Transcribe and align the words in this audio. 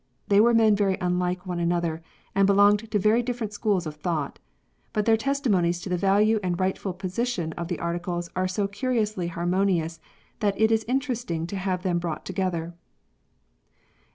They 0.29 0.41
were 0.41 0.55
men 0.55 0.75
very 0.75 0.97
unlike 0.99 1.45
one 1.45 1.59
another, 1.59 2.01
and 2.33 2.47
belonged 2.47 2.89
to 2.89 2.97
very 2.97 3.21
different 3.21 3.53
schools 3.53 3.85
of 3.85 3.97
thought. 3.97 4.39
But 4.93 5.05
their 5.05 5.15
testimonies 5.15 5.79
to 5.81 5.89
the 5.89 5.95
value 5.97 6.39
and 6.41 6.59
rightful 6.59 6.93
position 6.93 7.53
of 7.53 7.67
the 7.67 7.77
Articles 7.77 8.27
are 8.35 8.47
so 8.47 8.67
curiously 8.67 9.27
harmonious, 9.27 9.99
that 10.39 10.59
it 10.59 10.71
is 10.71 10.83
interesting 10.87 11.45
to 11.45 11.55
have 11.55 11.83
them 11.83 11.99
brought 11.99 12.25
together. 12.25 12.73